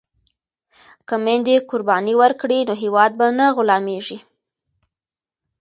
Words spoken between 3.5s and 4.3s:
غلامیږي.